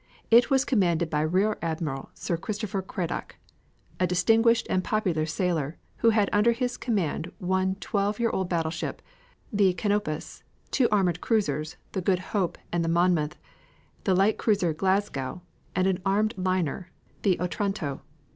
It 0.31 0.49
was 0.49 0.65
commanded 0.65 1.11
by 1.11 1.21
Rear 1.21 1.59
Admiral 1.61 2.09
Sir 2.15 2.35
Christopher 2.35 2.81
Cradock, 2.81 3.35
a 3.99 4.07
distinguished 4.07 4.65
and 4.67 4.83
popular 4.83 5.27
sailor, 5.27 5.77
who 5.97 6.09
had 6.09 6.27
under 6.33 6.53
his 6.53 6.75
command 6.75 7.31
one 7.37 7.75
twelve 7.75 8.19
year 8.19 8.31
old 8.31 8.49
battleship, 8.49 9.03
the 9.53 9.73
Canopus, 9.73 10.41
two 10.71 10.89
armored 10.91 11.21
cruisers, 11.21 11.77
the 11.91 12.01
Good 12.01 12.33
Hope 12.33 12.57
and 12.71 12.83
the 12.83 12.89
Monmouth, 12.89 13.37
the 14.05 14.15
light 14.15 14.39
cruiser 14.39 14.73
Glasgow, 14.73 15.43
and 15.75 15.85
an 15.85 16.01
armed 16.03 16.33
liner, 16.35 16.89
the 17.21 17.39
Otranto. 17.39 18.01